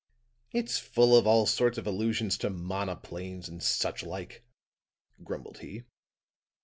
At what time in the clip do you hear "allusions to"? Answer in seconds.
1.85-2.49